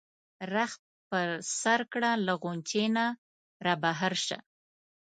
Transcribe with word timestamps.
رخت 0.55 0.81
په 1.09 1.19
سر 1.61 1.79
کړه 1.93 2.11
له 2.25 2.33
غُنچې 2.41 2.85
نه 2.95 3.05
را 3.65 3.73
بهر 3.83 4.13
شه. 4.25 4.37